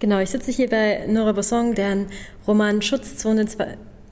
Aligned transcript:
Genau, 0.00 0.20
ich 0.20 0.30
sitze 0.30 0.52
hier 0.52 0.70
bei 0.70 1.06
Nora 1.08 1.32
Bosson, 1.32 1.74
deren 1.74 2.06
Roman 2.46 2.82
Schutzzone 2.82 3.46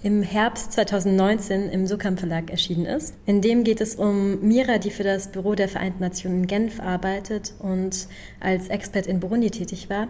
im 0.03 0.23
Herbst 0.23 0.73
2019 0.73 1.71
im 1.71 1.87
Sukam 1.87 2.17
Verlag 2.17 2.51
erschienen 2.51 2.87
ist. 2.87 3.15
In 3.25 3.41
dem 3.41 3.63
geht 3.63 3.81
es 3.81 3.95
um 3.95 4.41
Mira, 4.41 4.79
die 4.79 4.91
für 4.91 5.05
das 5.05 5.31
Büro 5.31 5.55
der 5.55 5.69
Vereinten 5.69 6.03
Nationen 6.03 6.41
in 6.41 6.47
Genf 6.49 6.81
arbeitet 6.81 7.55
und 7.61 8.09
als 8.41 8.67
Expert 8.67 9.07
in 9.07 9.21
Burundi 9.21 9.53
tätig 9.53 9.89
war, 9.89 10.09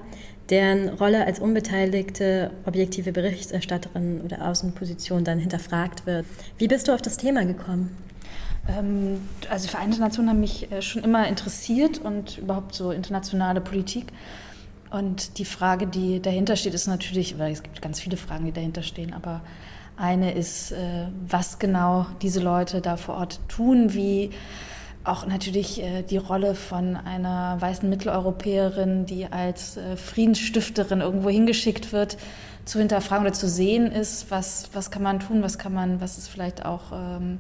deren 0.49 0.89
Rolle 0.89 1.27
als 1.27 1.41
unbeteiligte 1.41 2.53
objektive 2.65 3.13
Berichterstatterin 3.13 4.23
oder 4.25 4.49
Außenposition 4.49 5.25
dann 5.25 5.39
hinterfragt 5.39 6.07
wird. 6.07 6.25
Wie 6.57 6.69
bist 6.69 6.89
du 6.89 6.93
auf 6.93 7.03
das 7.03 7.19
Thema 7.19 7.45
gekommen? 7.45 7.95
Ähm, 8.67 9.21
also 9.51 9.67
die 9.67 9.71
Vereinten 9.71 10.01
Nationen 10.01 10.31
haben 10.31 10.41
mich 10.41 10.73
äh, 10.73 10.81
schon 10.81 11.05
immer 11.05 11.29
interessiert 11.29 11.99
und 11.99 12.39
überhaupt 12.39 12.75
so 12.75 12.93
internationale 12.93 13.61
Politik. 13.61 14.07
Und 14.97 15.37
die 15.37 15.45
Frage, 15.45 15.87
die 15.87 16.23
dahinter 16.23 16.57
steht, 16.57 16.73
ist 16.73 16.87
natürlich, 16.87 17.39
weil 17.39 17.53
es 17.53 17.63
gibt 17.63 17.83
ganz 17.83 18.01
viele 18.01 18.17
Fragen, 18.17 18.47
die 18.47 18.53
dahinter 18.53 18.83
stehen, 18.83 19.13
aber 19.13 19.43
eine 19.99 20.33
ist, 20.33 20.73
äh, 20.73 21.09
was 21.29 21.59
genau 21.59 22.07
diese 22.23 22.41
Leute 22.41 22.81
da 22.81 22.97
vor 22.97 23.17
Ort 23.17 23.39
tun, 23.47 23.93
wie 23.93 24.31
auch 25.05 25.27
natürlich 25.27 25.83
äh, 25.83 26.03
die 26.03 26.17
Rolle 26.17 26.55
von 26.55 26.97
einer 26.97 27.61
weißen 27.61 27.91
Mitteleuropäerin, 27.91 29.05
die 29.05 29.27
als 29.27 29.77
äh, 29.77 29.99
Friedensstifterin 29.99 31.03
irgendwo 31.03 31.29
hingeschickt 31.29 31.93
wird, 31.93 32.17
zu 32.65 32.79
hinterfragen 32.79 33.27
oder 33.27 33.35
zu 33.35 33.51
sehen 33.51 33.93
ist, 33.93 34.31
was, 34.31 34.71
was 34.73 34.91
kann 34.91 35.03
man 35.03 35.21
tun, 35.21 35.43
was 35.43 35.59
kann 35.59 35.75
man, 35.75 36.01
was 36.01 36.17
ist 36.17 36.29
vielleicht 36.29 36.65
auch 36.65 36.93
ähm, 36.93 37.39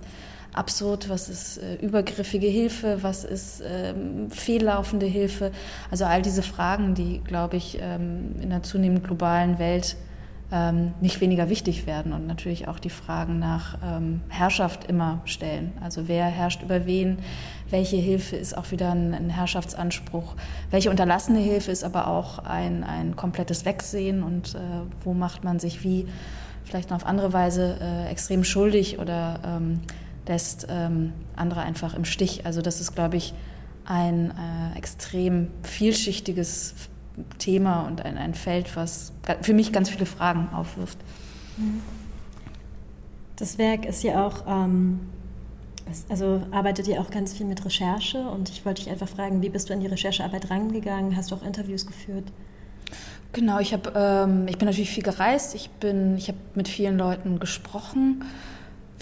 absurd, 0.56 1.08
was 1.08 1.28
ist 1.28 1.58
äh, 1.58 1.76
übergriffige 1.76 2.46
Hilfe, 2.46 3.02
was 3.02 3.24
ist 3.24 3.62
ähm, 3.64 4.30
fehllaufende 4.30 5.06
Hilfe. 5.06 5.52
Also 5.90 6.04
all 6.04 6.22
diese 6.22 6.42
Fragen, 6.42 6.94
die, 6.94 7.20
glaube 7.20 7.56
ich, 7.56 7.78
ähm, 7.80 8.36
in 8.40 8.50
der 8.50 8.62
zunehmend 8.62 9.04
globalen 9.04 9.58
Welt 9.58 9.96
ähm, 10.52 10.94
nicht 11.00 11.20
weniger 11.20 11.48
wichtig 11.48 11.86
werden 11.86 12.12
und 12.12 12.26
natürlich 12.26 12.68
auch 12.68 12.78
die 12.78 12.90
Fragen 12.90 13.38
nach 13.38 13.78
ähm, 13.84 14.20
Herrschaft 14.28 14.84
immer 14.84 15.20
stellen. 15.24 15.72
Also 15.82 16.06
wer 16.06 16.26
herrscht 16.26 16.62
über 16.62 16.86
wen, 16.86 17.18
welche 17.68 17.96
Hilfe 17.96 18.36
ist 18.36 18.56
auch 18.56 18.70
wieder 18.70 18.92
ein, 18.92 19.12
ein 19.12 19.30
Herrschaftsanspruch, 19.30 20.34
welche 20.70 20.90
unterlassene 20.90 21.40
Hilfe 21.40 21.72
ist 21.72 21.82
aber 21.82 22.06
auch 22.06 22.38
ein, 22.38 22.84
ein 22.84 23.16
komplettes 23.16 23.64
Wegsehen 23.64 24.22
und 24.22 24.54
äh, 24.54 24.58
wo 25.02 25.14
macht 25.14 25.42
man 25.42 25.58
sich 25.58 25.82
wie 25.82 26.06
vielleicht 26.64 26.90
noch 26.90 26.96
auf 26.96 27.06
andere 27.06 27.32
Weise 27.32 27.78
äh, 27.80 28.10
extrem 28.10 28.44
schuldig 28.44 28.98
oder 28.98 29.40
ähm, 29.44 29.80
lässt 30.28 30.66
ähm, 30.68 31.12
andere 31.34 31.60
einfach 31.60 31.94
im 31.94 32.04
Stich. 32.04 32.46
Also 32.46 32.62
das 32.62 32.80
ist, 32.80 32.94
glaube 32.94 33.16
ich, 33.16 33.34
ein 33.84 34.32
äh, 34.32 34.76
extrem 34.76 35.48
vielschichtiges 35.62 36.74
Thema 37.38 37.86
und 37.86 38.04
ein, 38.04 38.18
ein 38.18 38.34
Feld, 38.34 38.76
was 38.76 39.12
für 39.42 39.54
mich 39.54 39.72
ganz 39.72 39.88
viele 39.90 40.06
Fragen 40.06 40.48
aufwirft. 40.52 40.98
Das 43.36 43.58
Werk 43.58 43.86
ist 43.86 44.02
ja 44.02 44.26
auch, 44.26 44.44
ähm, 44.46 45.00
also 46.08 46.42
arbeitet 46.50 46.88
ihr 46.88 47.00
auch 47.00 47.10
ganz 47.10 47.32
viel 47.32 47.46
mit 47.46 47.64
Recherche 47.64 48.28
und 48.28 48.50
ich 48.50 48.66
wollte 48.66 48.82
dich 48.82 48.90
einfach 48.90 49.08
fragen, 49.08 49.40
wie 49.40 49.48
bist 49.48 49.70
du 49.70 49.74
an 49.74 49.80
die 49.80 49.86
Recherchearbeit 49.86 50.50
rangegangen? 50.50 51.16
Hast 51.16 51.30
du 51.30 51.36
auch 51.36 51.42
Interviews 51.42 51.86
geführt? 51.86 52.24
Genau, 53.32 53.58
ich, 53.58 53.72
hab, 53.72 53.94
ähm, 53.96 54.46
ich 54.48 54.58
bin 54.58 54.66
natürlich 54.66 54.90
viel 54.90 55.02
gereist, 55.02 55.54
ich, 55.54 55.70
ich 55.82 56.28
habe 56.28 56.38
mit 56.54 56.68
vielen 56.68 56.98
Leuten 56.98 57.38
gesprochen 57.38 58.24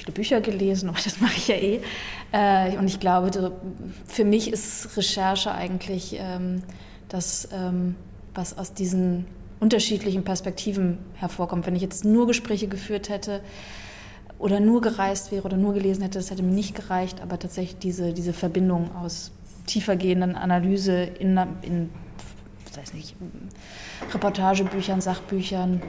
viele 0.05 0.14
Bücher 0.14 0.41
gelesen, 0.41 0.88
aber 0.91 0.98
das 1.02 1.20
mache 1.20 1.34
ich 1.36 1.48
ja 1.48 1.56
eh. 1.56 1.80
Äh, 2.33 2.77
und 2.77 2.86
ich 2.86 3.00
glaube, 3.00 3.52
für 4.06 4.24
mich 4.24 4.52
ist 4.52 4.96
Recherche 4.96 5.52
eigentlich 5.52 6.16
ähm, 6.19 6.62
das, 7.08 7.48
ähm, 7.52 7.96
was 8.34 8.56
aus 8.58 8.74
diesen 8.74 9.27
unterschiedlichen 9.61 10.24
Perspektiven 10.24 10.98
hervorkommt. 11.14 11.66
Wenn 11.66 11.77
ich 11.77 11.83
jetzt 11.83 12.05
nur 12.05 12.27
Gespräche 12.27 12.69
geführt 12.69 13.08
hätte 13.08 13.41
oder 14.38 14.61
nur 14.61 14.80
gereist 14.80 15.33
wäre 15.33 15.44
oder 15.44 15.56
nur 15.56 15.74
gelesen 15.74 16.02
hätte, 16.02 16.18
das 16.18 16.30
hätte 16.30 16.42
mir 16.42 16.52
nicht 16.52 16.74
gereicht, 16.74 17.22
aber 17.22 17.39
tatsächlich 17.39 17.78
diese, 17.78 18.12
diese 18.12 18.33
Verbindung 18.33 18.95
aus 18.96 19.33
tiefergehenden 19.67 20.34
Analyse 20.34 21.05
in, 21.05 21.39
in 21.62 21.89
weiß 22.77 22.92
nicht, 22.95 23.14
Reportagebüchern, 24.12 25.01
Sachbüchern, 25.01 25.80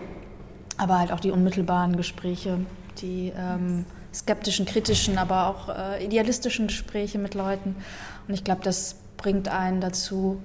aber 0.78 1.00
halt 1.00 1.12
auch 1.12 1.20
die 1.20 1.32
unmittelbaren 1.32 1.98
Gespräche, 1.98 2.60
die 3.02 3.34
ähm, 3.36 3.86
skeptischen, 4.16 4.66
kritischen, 4.66 5.18
aber 5.18 5.48
auch 5.48 5.70
äh, 5.70 6.06
idealistischen 6.06 6.68
Gespräche 6.68 7.20
mit 7.20 7.34
Leuten. 7.34 7.76
Und 8.28 8.34
ich 8.34 8.44
glaube, 8.44 8.62
das 8.64 8.96
bringt 9.18 9.50
einen 9.50 9.82
dazu, 9.82 10.42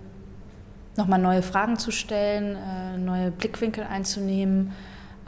nochmal 0.97 1.21
neue 1.21 1.43
Fragen 1.43 1.79
zu 1.79 1.91
stellen, 1.91 2.57
äh, 2.57 2.99
neue 2.99 3.31
Blickwinkel 3.31 3.85
einzunehmen, 3.85 4.73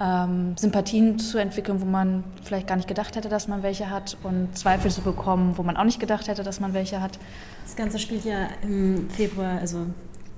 ähm, 0.01 0.57
Sympathien 0.59 1.19
zu 1.19 1.39
entwickeln, 1.39 1.81
wo 1.81 1.85
man 1.85 2.25
vielleicht 2.43 2.67
gar 2.67 2.77
nicht 2.77 2.89
gedacht 2.89 3.15
hätte, 3.15 3.29
dass 3.29 3.47
man 3.47 3.63
welche 3.63 3.89
hat 3.89 4.17
und 4.25 4.57
Zweifel 4.59 4.91
zu 4.91 5.03
bekommen, 5.03 5.57
wo 5.57 5.63
man 5.63 5.77
auch 5.77 5.85
nicht 5.85 6.01
gedacht 6.01 6.27
hätte, 6.29 6.43
dass 6.43 6.59
man 6.59 6.75
welche 6.75 7.01
hat. 7.01 7.19
Das 7.65 7.77
Ganze 7.77 7.99
spielt 7.99 8.25
ja 8.25 8.49
im 8.63 9.09
Februar, 9.11 9.59
also 9.61 9.87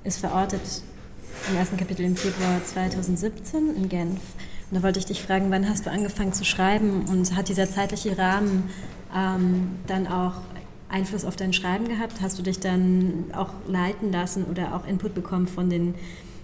ist 0.03 0.19
verortet 0.19 0.61
im 1.51 1.57
ersten 1.57 1.77
Kapitel 1.77 2.05
im 2.05 2.17
Februar 2.17 2.63
2017 2.65 3.77
in 3.77 3.89
Genf. 3.89 4.21
Und 4.75 4.81
da 4.81 4.87
wollte 4.87 4.99
ich 4.99 5.07
dich 5.07 5.23
fragen, 5.23 5.53
wann 5.53 5.69
hast 5.69 5.87
du 5.87 5.91
angefangen 5.93 6.33
zu 6.33 6.45
schreiben 6.45 7.05
und 7.09 7.37
hat 7.37 7.49
dieser 7.49 7.71
zeitliche 7.71 8.19
Rahmen 8.19 8.71
ähm, 9.17 9.69
dann 9.87 10.09
auch 10.09 10.33
Einfluss 10.89 11.25
auf 11.25 11.37
dein 11.37 11.53
Schreiben 11.53 11.87
gehabt? 11.87 12.15
Hast 12.21 12.41
du 12.41 12.43
dich 12.43 12.59
dann 12.59 13.27
auch 13.37 13.51
leiten 13.69 14.11
lassen 14.11 14.43
oder 14.43 14.75
auch 14.75 14.85
Input 14.85 15.15
bekommen 15.15 15.47
von 15.47 15.71
den 15.71 15.95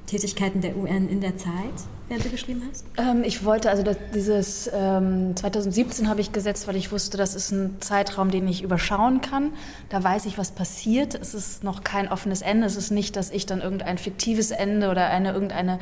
Tätigkeiten 0.07 0.61
der 0.61 0.77
UN 0.77 1.09
in 1.09 1.21
der 1.21 1.39
Zeit, 1.39 1.75
während 2.11 2.25
du 2.25 2.29
geschrieben 2.29 2.63
hast? 2.69 2.85
Ähm, 2.99 3.23
ich 3.25 3.45
wollte, 3.45 3.71
also 3.71 3.83
das, 3.83 3.97
dieses 4.15 4.71
ähm, 4.73 5.35
2017 5.37 6.09
habe 6.09 6.21
ich 6.21 6.33
gesetzt, 6.33 6.69
weil 6.69 6.77
ich 6.77 6.93
wusste, 6.93 7.17
das 7.17 7.35
ist 7.35 7.53
ein 7.53 7.81
Zeitraum, 7.81 8.31
den 8.31 8.47
ich 8.49 8.63
überschauen 8.63 9.21
kann. 9.21 9.53
Da 9.89 10.03
weiß 10.03 10.27
ich, 10.27 10.37
was 10.37 10.51
passiert. 10.51 11.15
Es 11.15 11.33
ist 11.33 11.65
noch 11.65 11.85
kein 11.85 12.11
offenes 12.11 12.43
Ende. 12.43 12.67
Es 12.67 12.77
ist 12.77 12.91
nicht, 12.91 13.17
dass 13.17 13.31
ich 13.31 13.47
dann 13.47 13.61
irgendein 13.63 13.97
fiktives 13.97 14.51
Ende 14.51 14.91
oder 14.91 15.07
eine 15.07 15.33
irgendeine 15.33 15.79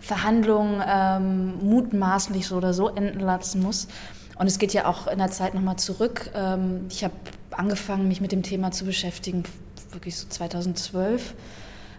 Verhandlung 0.00 0.80
ähm, 0.86 1.54
mutmaßlich 1.62 2.46
so 2.46 2.56
oder 2.56 2.72
so 2.72 2.88
enden 2.88 3.20
lassen 3.20 3.60
muss. 3.60 3.88
Und 4.38 4.46
es 4.46 4.58
geht 4.58 4.72
ja 4.72 4.86
auch 4.86 5.08
in 5.08 5.18
der 5.18 5.30
Zeit 5.30 5.54
nochmal 5.54 5.76
zurück. 5.76 6.30
Ähm, 6.34 6.86
ich 6.90 7.02
habe 7.02 7.14
angefangen, 7.50 8.06
mich 8.06 8.20
mit 8.20 8.32
dem 8.32 8.42
Thema 8.42 8.70
zu 8.70 8.84
beschäftigen, 8.84 9.42
wirklich 9.92 10.16
so 10.16 10.28
2012. 10.28 11.34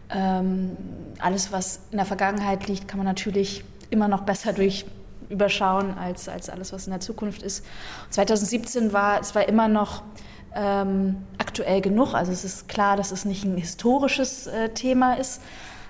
Ähm, 0.09 0.78
alles, 1.19 1.51
was 1.51 1.81
in 1.91 1.97
der 1.97 2.06
Vergangenheit 2.06 2.68
liegt, 2.68 2.88
kann 2.88 2.97
man 2.97 3.07
natürlich 3.07 3.63
immer 3.90 4.07
noch 4.07 4.22
besser 4.22 4.53
durch 4.53 4.85
überschauen 5.29 5.97
als, 5.97 6.29
als 6.29 6.50
alles, 6.50 6.72
was 6.72 6.88
in 6.88 6.91
der 6.91 7.01
Zukunft 7.01 7.44
ist. 7.44 7.66
2017 8.12 8.94
war 8.94 9.19
es 9.19 9.35
war 9.35 9.47
immer 9.47 9.67
noch 9.67 10.03
ähm, 10.56 11.17
aktuell 11.38 11.81
genug. 11.81 12.13
Also 12.13 12.31
es 12.31 12.46
ist 12.46 12.69
klar, 12.69 12.96
dass 12.96 13.12
es 13.12 13.25
nicht 13.25 13.44
ein 13.44 13.57
historisches 13.57 14.47
äh, 14.47 14.69
Thema 14.69 15.16
ist, 15.16 15.41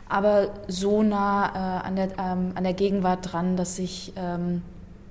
aber 0.09 0.49
so 0.67 1.03
nah 1.03 1.81
äh, 1.83 1.87
an, 1.87 1.95
der, 1.95 2.09
ähm, 2.17 2.53
an 2.55 2.63
der 2.63 2.73
Gegenwart 2.73 3.31
dran, 3.31 3.57
dass 3.57 3.77
ich 3.77 4.13
ähm, 4.15 4.63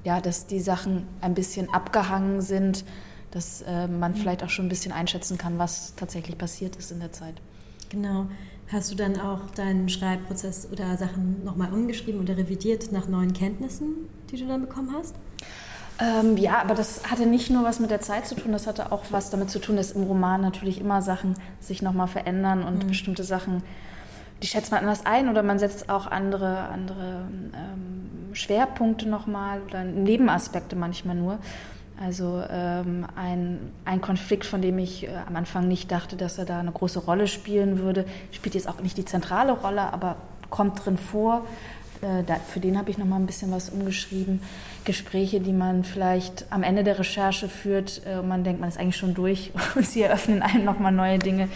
ja, 0.06 0.20
dass 0.20 0.46
die 0.46 0.60
Sachen 0.60 1.08
ein 1.20 1.34
bisschen 1.34 1.74
abgehangen 1.74 2.40
sind, 2.40 2.84
dass 3.32 3.62
äh, 3.62 3.88
man 3.88 4.12
mhm. 4.12 4.16
vielleicht 4.16 4.44
auch 4.44 4.48
schon 4.48 4.66
ein 4.66 4.68
bisschen 4.68 4.92
einschätzen 4.92 5.36
kann, 5.36 5.58
was 5.58 5.94
tatsächlich 5.96 6.38
passiert 6.38 6.76
ist 6.76 6.92
in 6.92 7.00
der 7.00 7.10
Zeit. 7.10 7.34
Genau. 7.88 8.26
Hast 8.72 8.90
du 8.90 8.96
dann 8.96 9.20
auch 9.20 9.50
deinen 9.54 9.88
Schreibprozess 9.88 10.68
oder 10.72 10.96
Sachen 10.96 11.44
nochmal 11.44 11.72
umgeschrieben 11.72 12.20
oder 12.20 12.36
revidiert 12.36 12.90
nach 12.90 13.06
neuen 13.06 13.32
Kenntnissen, 13.32 14.08
die 14.30 14.36
du 14.36 14.46
dann 14.46 14.62
bekommen 14.62 14.92
hast? 14.96 15.14
Ähm, 15.98 16.36
ja, 16.36 16.60
aber 16.60 16.74
das 16.74 17.08
hatte 17.10 17.26
nicht 17.26 17.48
nur 17.48 17.64
was 17.64 17.80
mit 17.80 17.90
der 17.90 18.00
Zeit 18.00 18.26
zu 18.26 18.34
tun, 18.34 18.52
das 18.52 18.66
hatte 18.66 18.92
auch 18.92 19.04
was 19.10 19.30
damit 19.30 19.50
zu 19.50 19.60
tun, 19.60 19.76
dass 19.76 19.92
im 19.92 20.02
Roman 20.02 20.40
natürlich 20.42 20.80
immer 20.80 21.00
Sachen 21.00 21.34
sich 21.60 21.80
nochmal 21.80 22.08
verändern 22.08 22.64
und 22.64 22.84
mhm. 22.84 22.88
bestimmte 22.88 23.24
Sachen, 23.24 23.62
die 24.42 24.46
schätzt 24.46 24.72
man 24.72 24.80
anders 24.80 25.06
ein 25.06 25.28
oder 25.28 25.42
man 25.42 25.58
setzt 25.58 25.88
auch 25.88 26.06
andere, 26.06 26.68
andere 26.68 27.28
ähm, 27.54 28.34
Schwerpunkte 28.34 29.08
nochmal 29.08 29.62
oder 29.62 29.84
Nebenaspekte 29.84 30.76
manchmal 30.76 31.16
nur. 31.16 31.38
Also 31.98 32.42
ähm, 32.50 33.06
ein, 33.16 33.72
ein 33.86 34.00
Konflikt, 34.02 34.44
von 34.44 34.60
dem 34.60 34.78
ich 34.78 35.04
äh, 35.04 35.10
am 35.26 35.36
Anfang 35.36 35.66
nicht 35.66 35.90
dachte, 35.90 36.16
dass 36.16 36.36
er 36.36 36.44
da 36.44 36.60
eine 36.60 36.72
große 36.72 36.98
Rolle 36.98 37.26
spielen 37.26 37.78
würde, 37.78 38.04
spielt 38.32 38.54
jetzt 38.54 38.68
auch 38.68 38.80
nicht 38.80 38.98
die 38.98 39.04
zentrale 39.06 39.52
Rolle, 39.52 39.92
aber 39.92 40.16
kommt 40.50 40.84
drin 40.84 40.98
vor. 40.98 41.46
Äh, 42.02 42.22
da, 42.24 42.34
für 42.34 42.60
den 42.60 42.78
habe 42.78 42.90
ich 42.90 42.98
noch 42.98 43.06
mal 43.06 43.16
ein 43.16 43.26
bisschen 43.26 43.50
was 43.50 43.70
umgeschrieben. 43.70 44.42
Gespräche, 44.84 45.40
die 45.40 45.52
man 45.52 45.84
vielleicht 45.84 46.46
am 46.50 46.62
Ende 46.62 46.84
der 46.84 46.98
Recherche 46.98 47.48
führt, 47.48 48.02
äh, 48.06 48.22
man 48.22 48.44
denkt, 48.44 48.60
man 48.60 48.68
ist 48.68 48.78
eigentlich 48.78 48.98
schon 48.98 49.14
durch 49.14 49.52
und 49.74 49.86
sie 49.86 50.02
eröffnen 50.02 50.42
einem 50.42 50.64
noch 50.64 50.78
mal 50.78 50.92
neue 50.92 51.18
Dinge, 51.18 51.48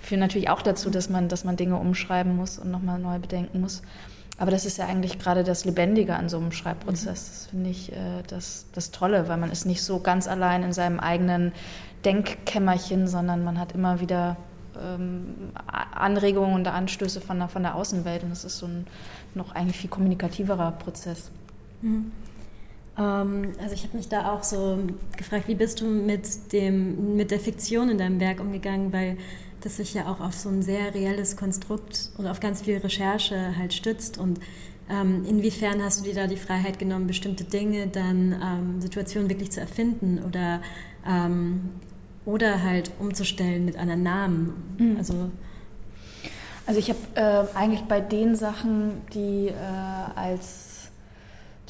führen 0.00 0.20
natürlich 0.20 0.48
auch 0.48 0.62
dazu, 0.62 0.88
dass 0.88 1.10
man, 1.10 1.28
dass 1.28 1.44
man 1.44 1.56
Dinge 1.56 1.76
umschreiben 1.76 2.34
muss 2.34 2.58
und 2.58 2.70
noch 2.70 2.82
mal 2.82 2.98
neu 2.98 3.18
bedenken 3.18 3.60
muss. 3.60 3.82
Aber 4.42 4.50
das 4.50 4.64
ist 4.64 4.76
ja 4.76 4.86
eigentlich 4.86 5.20
gerade 5.20 5.44
das 5.44 5.64
Lebendige 5.64 6.16
an 6.16 6.28
so 6.28 6.36
einem 6.36 6.50
Schreibprozess. 6.50 7.28
Das 7.28 7.46
finde 7.46 7.70
ich 7.70 7.92
äh, 7.92 8.24
das, 8.26 8.66
das 8.72 8.90
Tolle, 8.90 9.28
weil 9.28 9.36
man 9.36 9.52
ist 9.52 9.66
nicht 9.66 9.84
so 9.84 10.00
ganz 10.00 10.26
allein 10.26 10.64
in 10.64 10.72
seinem 10.72 10.98
eigenen 10.98 11.52
Denkkämmerchen, 12.04 13.06
sondern 13.06 13.44
man 13.44 13.56
hat 13.60 13.70
immer 13.70 14.00
wieder 14.00 14.36
ähm, 14.76 15.52
Anregungen 15.94 16.54
und 16.56 16.66
Anstöße 16.66 17.20
von 17.20 17.38
der, 17.38 17.46
von 17.46 17.62
der 17.62 17.76
Außenwelt. 17.76 18.24
Und 18.24 18.30
das 18.30 18.44
ist 18.44 18.58
so 18.58 18.66
ein 18.66 18.88
noch 19.36 19.54
eigentlich 19.54 19.76
viel 19.76 19.90
kommunikativerer 19.90 20.72
Prozess. 20.72 21.30
Mhm. 21.80 22.10
Ähm, 22.98 23.52
also 23.62 23.74
ich 23.74 23.84
habe 23.84 23.96
mich 23.96 24.08
da 24.08 24.32
auch 24.32 24.42
so 24.42 24.76
gefragt, 25.16 25.46
wie 25.46 25.54
bist 25.54 25.80
du 25.80 25.86
mit, 25.86 26.52
dem, 26.52 27.14
mit 27.14 27.30
der 27.30 27.38
Fiktion 27.38 27.90
in 27.90 27.98
deinem 27.98 28.18
Werk 28.18 28.40
umgegangen, 28.40 28.92
weil 28.92 29.18
das 29.64 29.76
sich 29.76 29.94
ja 29.94 30.06
auch 30.06 30.20
auf 30.20 30.34
so 30.34 30.48
ein 30.48 30.62
sehr 30.62 30.94
reelles 30.94 31.36
Konstrukt 31.36 32.10
und 32.18 32.26
auf 32.26 32.40
ganz 32.40 32.62
viel 32.62 32.78
Recherche 32.78 33.56
halt 33.56 33.72
stützt 33.72 34.18
und 34.18 34.40
ähm, 34.90 35.24
inwiefern 35.26 35.82
hast 35.82 36.00
du 36.00 36.04
dir 36.04 36.14
da 36.14 36.26
die 36.26 36.36
Freiheit 36.36 36.78
genommen, 36.78 37.06
bestimmte 37.06 37.44
Dinge, 37.44 37.86
dann 37.86 38.32
ähm, 38.32 38.80
Situationen 38.80 39.30
wirklich 39.30 39.50
zu 39.52 39.60
erfinden 39.60 40.20
oder, 40.26 40.60
ähm, 41.06 41.70
oder 42.24 42.62
halt 42.62 42.90
umzustellen 42.98 43.64
mit 43.64 43.76
anderen 43.78 44.02
Namen? 44.02 44.52
Mhm. 44.78 44.96
Also, 44.98 45.30
also 46.66 46.78
ich 46.78 46.90
habe 46.90 46.98
äh, 47.54 47.56
eigentlich 47.56 47.82
bei 47.82 48.00
den 48.00 48.34
Sachen, 48.34 49.00
die 49.14 49.48
äh, 49.48 49.52
als 50.14 50.71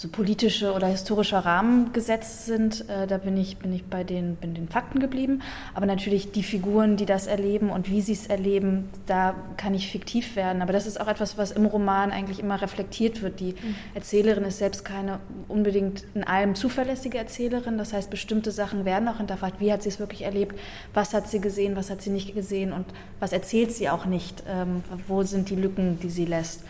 so 0.02 0.08
politische 0.08 0.72
oder 0.72 0.88
historischer 0.88 1.38
Rahmen 1.38 1.92
gesetzt 1.92 2.46
sind, 2.46 2.88
äh, 2.90 3.06
da 3.06 3.18
bin 3.18 3.36
ich, 3.36 3.58
bin 3.58 3.72
ich 3.72 3.84
bei 3.84 4.02
den, 4.02 4.34
bin 4.34 4.52
den 4.52 4.68
Fakten 4.68 4.98
geblieben. 4.98 5.42
Aber 5.74 5.86
natürlich 5.86 6.32
die 6.32 6.42
Figuren, 6.42 6.96
die 6.96 7.06
das 7.06 7.28
erleben 7.28 7.70
und 7.70 7.88
wie 7.88 8.00
sie 8.00 8.12
es 8.12 8.26
erleben, 8.26 8.88
da 9.06 9.36
kann 9.56 9.74
ich 9.74 9.88
fiktiv 9.88 10.34
werden. 10.34 10.60
Aber 10.60 10.72
das 10.72 10.88
ist 10.88 11.00
auch 11.00 11.06
etwas, 11.06 11.38
was 11.38 11.52
im 11.52 11.66
Roman 11.66 12.10
eigentlich 12.10 12.40
immer 12.40 12.60
reflektiert 12.60 13.22
wird. 13.22 13.38
Die 13.38 13.52
mhm. 13.52 13.76
Erzählerin 13.94 14.42
ist 14.44 14.58
selbst 14.58 14.84
keine 14.84 15.20
unbedingt 15.46 16.04
in 16.14 16.24
allem 16.24 16.56
zuverlässige 16.56 17.18
Erzählerin. 17.18 17.78
Das 17.78 17.92
heißt, 17.92 18.10
bestimmte 18.10 18.50
Sachen 18.50 18.84
werden 18.84 19.06
auch 19.06 19.18
hinterfragt. 19.18 19.60
Wie 19.60 19.72
hat 19.72 19.84
sie 19.84 19.88
es 19.88 20.00
wirklich 20.00 20.22
erlebt? 20.22 20.58
Was 20.94 21.14
hat 21.14 21.28
sie 21.28 21.40
gesehen? 21.40 21.76
Was 21.76 21.90
hat 21.90 22.02
sie 22.02 22.10
nicht 22.10 22.34
gesehen? 22.34 22.72
Und 22.72 22.86
was 23.20 23.32
erzählt 23.32 23.70
sie 23.70 23.88
auch 23.88 24.04
nicht? 24.04 24.42
Ähm, 24.48 24.82
wo 25.06 25.22
sind 25.22 25.48
die 25.48 25.56
Lücken, 25.56 26.00
die 26.00 26.10
sie 26.10 26.24
lässt? 26.24 26.64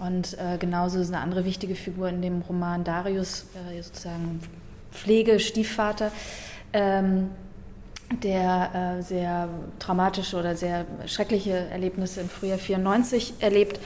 Und 0.00 0.38
äh, 0.38 0.56
genauso 0.58 0.98
ist 0.98 1.08
eine 1.08 1.20
andere 1.20 1.44
wichtige 1.44 1.74
Figur 1.74 2.08
in 2.08 2.22
dem 2.22 2.40
Roman 2.40 2.84
Darius, 2.84 3.44
äh, 3.70 3.82
sozusagen 3.82 4.40
Pflegestiefvater, 4.92 6.10
ähm, 6.72 7.28
der 8.22 8.96
äh, 8.98 9.02
sehr 9.02 9.48
traumatische 9.78 10.38
oder 10.38 10.56
sehr 10.56 10.86
schreckliche 11.06 11.52
Erlebnisse 11.70 12.22
im 12.22 12.28
Frühjahr 12.30 12.58
94 12.58 13.34
erlebt, 13.40 13.78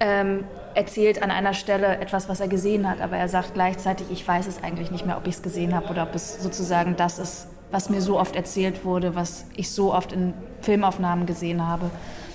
ähm, 0.00 0.44
erzählt 0.74 1.22
an 1.22 1.30
einer 1.30 1.54
Stelle 1.54 1.98
etwas, 1.98 2.28
was 2.28 2.40
er 2.40 2.48
gesehen 2.48 2.88
hat, 2.88 3.00
aber 3.00 3.16
er 3.16 3.28
sagt 3.28 3.54
gleichzeitig, 3.54 4.08
ich 4.10 4.26
weiß 4.26 4.46
es 4.46 4.62
eigentlich 4.62 4.90
nicht 4.90 5.06
mehr, 5.06 5.16
ob 5.16 5.26
ich 5.26 5.36
es 5.36 5.42
gesehen 5.42 5.74
habe 5.74 5.88
oder 5.88 6.02
ob 6.02 6.14
es 6.14 6.42
sozusagen 6.42 6.94
das 6.96 7.18
ist, 7.18 7.46
was 7.70 7.88
mir 7.88 8.02
so 8.02 8.20
oft 8.20 8.36
erzählt 8.36 8.84
wurde, 8.84 9.14
was 9.14 9.46
ich 9.56 9.70
so 9.70 9.94
oft 9.94 10.12
in 10.12 10.34
Filmaufnahmen 10.60 11.26
gesehen 11.26 11.66
habe, 11.66 11.90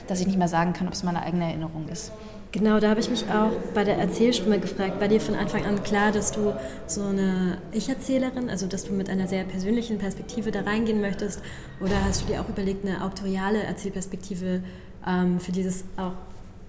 dass 0.08 0.20
ich 0.20 0.28
nicht 0.28 0.40
mehr 0.40 0.48
sagen 0.48 0.74
kann, 0.74 0.88
ob 0.88 0.94
es 0.94 1.04
meine 1.04 1.22
eigene 1.22 1.46
Erinnerung 1.46 1.88
ist. 1.90 2.12
Genau, 2.52 2.80
da 2.80 2.90
habe 2.90 3.00
ich 3.00 3.10
mich 3.12 3.26
auch 3.30 3.52
bei 3.76 3.84
der 3.84 3.98
Erzählstimme 3.98 4.60
gefragt. 4.60 5.00
War 5.00 5.08
dir 5.08 5.22
von 5.22 5.36
Anfang 5.36 5.66
an 5.66 5.84
klar, 5.84 6.12
dass 6.12 6.32
du 6.32 6.54
so 6.88 7.04
eine 7.04 7.60
Ich-Erzählerin, 7.74 8.50
also 8.50 8.66
dass 8.66 8.86
du 8.86 8.94
mit 8.94 9.08
einer 9.08 9.28
sehr 9.28 9.44
persönlichen 9.44 10.00
Perspektive 10.00 10.50
da 10.50 10.62
reingehen 10.62 11.00
möchtest? 11.00 11.44
Oder 11.80 12.04
hast 12.04 12.24
du 12.24 12.26
dir 12.26 12.42
auch 12.42 12.50
überlegt, 12.50 12.84
eine 12.84 13.04
autoriale 13.04 13.62
Erzählperspektive 13.62 14.64
ähm, 15.06 15.40
für 15.40 15.52
dieses 15.52 15.84
auch 15.96 16.14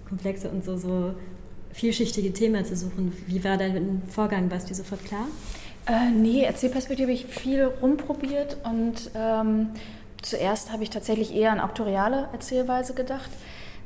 komplexe 0.07 0.49
und 0.49 0.63
so, 0.63 0.77
so 0.77 1.15
vielschichtige 1.73 2.31
Thema 2.31 2.63
zu 2.63 2.75
suchen? 2.75 3.11
Wie 3.25 3.43
war 3.43 3.57
dein 3.57 4.03
Vorgang? 4.07 4.51
War 4.51 4.57
es 4.57 4.65
dir 4.65 4.75
sofort 4.75 5.03
klar? 5.03 5.25
Äh, 5.87 6.11
nee, 6.11 6.43
Erzählperspektive 6.43 7.07
habe 7.07 7.13
ich 7.13 7.25
viel 7.25 7.63
rumprobiert 7.63 8.57
und 8.63 9.09
ähm, 9.15 9.69
zuerst 10.21 10.71
habe 10.71 10.83
ich 10.83 10.91
tatsächlich 10.91 11.33
eher 11.33 11.51
an 11.51 11.59
autoriale 11.59 12.27
Erzählweise 12.33 12.93
gedacht. 12.93 13.31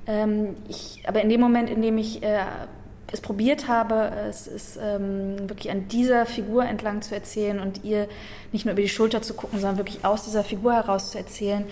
Ähm, 0.08 0.56
ich, 0.68 1.04
aber 1.08 1.22
in 1.22 1.30
dem 1.30 1.42
Moment, 1.42 1.70
in 1.70 1.82
dem 1.82 1.98
ich 1.98 2.22
äh, 2.24 2.40
es 3.12 3.22
probiert 3.22 3.68
habe, 3.68 4.12
es 4.30 4.48
ist 4.48 4.78
ähm, 4.82 5.50
wirklich 5.50 5.72
an 5.72 5.88
dieser 5.88 6.26
Figur 6.26 6.66
entlang 6.66 7.02
zu 7.02 7.16
erzählen 7.16 7.60
und 7.60 7.84
ihr 7.84 8.08
nicht 8.52 8.66
nur 8.66 8.74
über 8.74 8.82
die 8.82 8.90
Schulter 8.90 9.22
zu 9.22 9.34
gucken, 9.34 9.60
sondern 9.60 9.78
wirklich 9.78 10.04
aus 10.04 10.26
dieser 10.26 10.44
Figur 10.44 10.74
heraus 10.74 11.12
zu 11.12 11.18
erzählen, 11.18 11.66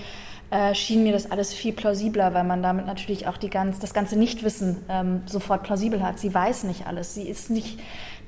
äh, 0.51 0.75
schien 0.75 1.03
mir 1.03 1.11
das 1.11 1.31
alles 1.31 1.53
viel 1.53 1.73
plausibler, 1.73 2.33
weil 2.33 2.43
man 2.43 2.61
damit 2.61 2.85
natürlich 2.85 3.27
auch 3.27 3.37
die 3.37 3.49
ganz, 3.49 3.79
das 3.79 3.93
ganze 3.93 4.17
Nichtwissen 4.17 4.83
ähm, 4.87 5.23
sofort 5.25 5.63
plausibel 5.63 6.03
hat. 6.03 6.19
Sie 6.19 6.33
weiß 6.33 6.65
nicht 6.65 6.85
alles. 6.85 7.15
Sie 7.15 7.27
ist 7.27 7.49
nicht 7.49 7.79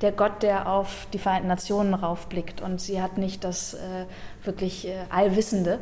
der 0.01 0.11
Gott, 0.11 0.41
der 0.41 0.67
auf 0.67 1.07
die 1.13 1.19
Vereinten 1.19 1.47
Nationen 1.47 1.93
raufblickt 1.93 2.61
und 2.61 2.81
sie 2.81 3.01
hat 3.01 3.17
nicht 3.17 3.43
das 3.43 3.75
äh, 3.75 4.05
wirklich 4.43 4.87
äh, 4.87 4.95
Allwissende. 5.09 5.79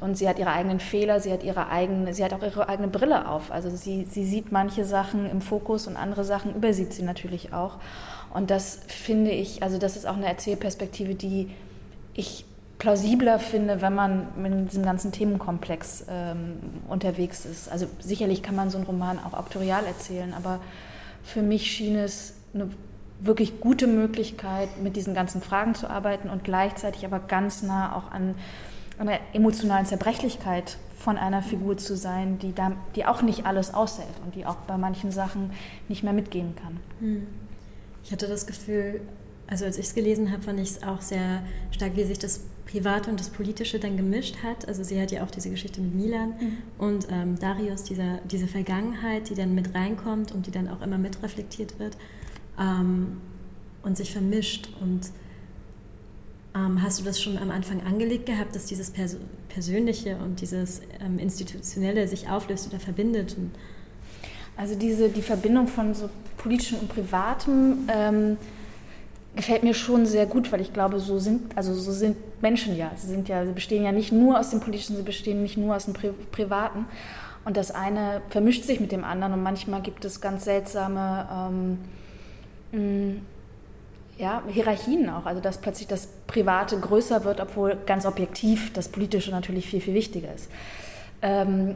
Und 0.00 0.16
sie 0.16 0.28
hat 0.28 0.38
ihre 0.38 0.50
eigenen 0.50 0.80
Fehler, 0.80 1.20
sie 1.20 1.32
hat 1.32 1.42
ihre 1.42 1.68
eigene, 1.68 2.14
sie 2.14 2.24
hat 2.24 2.32
auch 2.32 2.42
ihre 2.42 2.68
eigene 2.68 2.88
Brille 2.88 3.28
auf. 3.28 3.50
Also 3.50 3.70
sie, 3.70 4.04
sie 4.04 4.24
sieht 4.24 4.52
manche 4.52 4.84
Sachen 4.84 5.28
im 5.30 5.40
Fokus 5.40 5.86
und 5.86 5.96
andere 5.96 6.24
Sachen 6.24 6.54
übersieht 6.54 6.92
sie 6.92 7.02
natürlich 7.02 7.52
auch. 7.52 7.78
Und 8.32 8.50
das 8.50 8.80
finde 8.86 9.30
ich, 9.30 9.62
also 9.62 9.78
das 9.78 9.96
ist 9.96 10.06
auch 10.06 10.16
eine 10.16 10.26
Erzählperspektive, 10.26 11.14
die 11.14 11.50
ich 12.14 12.44
plausibler 12.78 13.38
finde, 13.38 13.80
wenn 13.80 13.94
man 13.94 14.26
mit 14.36 14.72
diesem 14.72 14.84
ganzen 14.84 15.12
Themenkomplex 15.12 16.06
ähm, 16.08 16.56
unterwegs 16.88 17.44
ist. 17.44 17.70
Also 17.70 17.86
sicherlich 18.00 18.42
kann 18.42 18.56
man 18.56 18.70
so 18.70 18.78
einen 18.78 18.86
Roman 18.86 19.18
auch 19.20 19.34
auktorial 19.34 19.86
erzählen, 19.86 20.34
aber 20.34 20.58
für 21.22 21.42
mich 21.42 21.70
schien 21.70 21.94
es 21.94 22.34
eine 22.54 22.70
wirklich 23.20 23.60
gute 23.60 23.86
Möglichkeit, 23.86 24.68
mit 24.82 24.96
diesen 24.96 25.14
ganzen 25.14 25.42
Fragen 25.42 25.76
zu 25.76 25.88
arbeiten 25.88 26.28
und 26.28 26.42
gleichzeitig 26.42 27.04
aber 27.04 27.20
ganz 27.20 27.62
nah 27.62 27.94
auch 27.94 28.10
an 28.10 28.34
der 29.06 29.20
emotionalen 29.32 29.86
Zerbrechlichkeit 29.86 30.76
von 30.98 31.16
einer 31.16 31.42
Figur 31.42 31.76
zu 31.76 31.96
sein, 31.96 32.38
die, 32.38 32.54
da, 32.54 32.72
die 32.94 33.04
auch 33.04 33.22
nicht 33.22 33.44
alles 33.46 33.74
aushält 33.74 34.20
und 34.24 34.34
die 34.34 34.46
auch 34.46 34.56
bei 34.56 34.76
manchen 34.76 35.10
Sachen 35.10 35.50
nicht 35.88 36.02
mehr 36.02 36.12
mitgehen 36.12 36.54
kann. 36.54 36.78
Hm. 37.00 37.26
Ich 38.04 38.12
hatte 38.12 38.28
das 38.28 38.46
Gefühl, 38.46 39.00
also 39.46 39.64
als 39.64 39.78
ich 39.78 39.86
es 39.86 39.94
gelesen 39.94 40.30
habe, 40.30 40.42
fand 40.42 40.60
ich 40.60 40.70
es 40.70 40.82
auch 40.82 41.00
sehr 41.00 41.42
stark, 41.70 41.96
wie 41.96 42.04
sich 42.04 42.18
das 42.18 42.40
Private 42.66 43.10
und 43.10 43.20
das 43.20 43.28
Politische 43.28 43.78
dann 43.78 43.96
gemischt 43.96 44.36
hat. 44.42 44.66
Also 44.66 44.82
sie 44.82 45.00
hat 45.00 45.10
ja 45.12 45.24
auch 45.24 45.30
diese 45.30 45.50
Geschichte 45.50 45.80
mit 45.80 45.94
Milan 45.94 46.34
mhm. 46.40 46.58
und 46.78 47.06
ähm, 47.10 47.38
Darius, 47.38 47.84
dieser, 47.84 48.18
diese 48.30 48.46
Vergangenheit, 48.46 49.28
die 49.28 49.34
dann 49.34 49.54
mit 49.54 49.74
reinkommt 49.74 50.32
und 50.32 50.46
die 50.46 50.50
dann 50.50 50.68
auch 50.68 50.80
immer 50.80 50.98
mitreflektiert 50.98 51.78
wird 51.78 51.96
ähm, 52.58 53.20
und 53.82 53.96
sich 53.96 54.12
vermischt 54.12 54.70
und 54.80 55.10
hast 56.54 57.00
du 57.00 57.04
das 57.04 57.20
schon 57.20 57.38
am 57.38 57.50
Anfang 57.50 57.80
angelegt 57.82 58.26
gehabt, 58.26 58.54
dass 58.54 58.66
dieses 58.66 58.90
Pers 58.90 59.16
Persönliche 59.48 60.16
und 60.16 60.40
dieses 60.40 60.80
ähm, 61.04 61.18
Institutionelle 61.18 62.08
sich 62.08 62.28
auflöst 62.28 62.68
oder 62.68 62.80
verbindet? 62.80 63.36
also 64.56 64.74
diese, 64.74 65.08
die 65.08 65.22
Verbindung 65.22 65.66
von 65.66 65.94
so 65.94 66.10
politischem 66.36 66.78
und 66.80 66.88
privatem 66.88 67.88
ähm, 67.88 68.36
gefällt 69.34 69.62
mir 69.62 69.74
schon 69.74 70.04
sehr 70.06 70.26
gut, 70.26 70.52
weil 70.52 70.60
ich 70.60 70.72
glaube, 70.72 71.00
so 71.00 71.18
sind, 71.18 71.56
also 71.56 71.74
so 71.74 71.92
sind 71.92 72.16
Menschen 72.42 72.76
ja. 72.76 72.90
Sie, 72.96 73.06
sind 73.06 73.28
ja. 73.28 73.46
sie 73.46 73.52
bestehen 73.52 73.82
ja 73.82 73.92
nicht 73.92 74.12
nur 74.12 74.38
aus 74.38 74.50
dem 74.50 74.60
Politischen, 74.60 74.96
sie 74.96 75.02
bestehen 75.02 75.42
nicht 75.42 75.56
nur 75.56 75.74
aus 75.74 75.86
dem 75.86 75.94
Pri 75.94 76.10
Privaten. 76.30 76.86
Und 77.44 77.56
das 77.56 77.70
eine 77.72 78.22
vermischt 78.28 78.64
sich 78.64 78.78
mit 78.78 78.92
dem 78.92 79.04
anderen 79.04 79.32
und 79.32 79.42
manchmal 79.42 79.82
gibt 79.82 80.04
es 80.04 80.20
ganz 80.20 80.44
seltsame 80.44 81.78
ähm, 82.72 83.22
ja, 84.22 84.40
Hierarchien 84.46 85.10
auch, 85.10 85.26
also 85.26 85.40
dass 85.40 85.58
plötzlich 85.58 85.88
das 85.88 86.06
Private 86.28 86.78
größer 86.78 87.24
wird, 87.24 87.40
obwohl 87.40 87.76
ganz 87.86 88.06
objektiv 88.06 88.72
das 88.72 88.88
Politische 88.88 89.32
natürlich 89.32 89.66
viel, 89.66 89.80
viel 89.80 89.94
wichtiger 89.94 90.32
ist. 90.32 90.48
Ähm, 91.22 91.74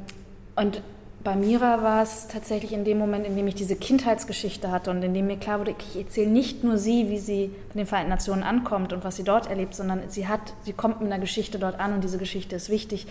und 0.55 0.81
bei 1.25 1.35
Mira 1.35 1.83
war 1.83 2.05
es 2.05 2.29
tatsächlich 2.29 2.73
in 2.73 2.85
dem 2.85 2.99
Moment, 2.99 3.27
in 3.27 3.35
dem 3.35 3.49
ich 3.49 3.57
diese 3.57 3.75
Kindheitsgeschichte 3.75 4.71
hatte 4.71 4.93
und 4.93 5.03
in 5.03 5.13
dem 5.13 5.27
mir 5.27 5.39
klar 5.39 5.59
wurde, 5.59 5.75
ich 5.77 6.01
erzähle 6.01 6.31
nicht 6.31 6.63
nur 6.63 6.79
sie, 6.79 7.11
wie 7.11 7.19
sie 7.19 7.51
bei 7.71 7.81
den 7.81 7.87
Vereinten 7.87 8.11
Nationen 8.11 8.45
ankommt 8.45 8.93
und 8.93 9.03
was 9.03 9.17
sie 9.17 9.25
dort 9.25 9.51
erlebt, 9.51 9.75
sondern 9.75 10.03
sie 10.09 10.29
hat, 10.29 10.55
sie 10.63 10.73
kommt 10.73 11.01
mit 11.01 11.11
einer 11.11 11.21
Geschichte 11.21 11.59
dort 11.59 11.81
an 11.81 11.95
und 11.95 12.05
diese 12.05 12.19
Geschichte 12.19 12.55
ist 12.55 12.71
wichtig. 12.71 13.09